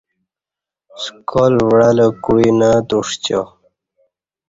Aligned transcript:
سکال 1.03 1.53
وعہ 1.69 1.91
لہ 1.97 2.07
کوعی 2.23 2.49
نہ 2.59 2.69
اتوݜیو 2.77 3.41